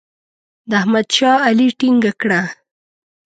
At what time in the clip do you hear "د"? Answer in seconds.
0.69-0.71